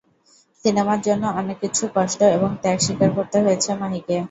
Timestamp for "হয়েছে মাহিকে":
3.45-4.15